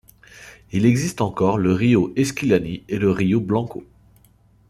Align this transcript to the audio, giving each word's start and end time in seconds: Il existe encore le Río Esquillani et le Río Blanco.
Il 0.71 0.87
existe 0.87 1.21
encore 1.21 1.59
le 1.59 1.73
Río 1.73 2.11
Esquillani 2.15 2.81
et 2.89 2.97
le 2.97 3.11
Río 3.11 3.39
Blanco. 3.39 3.85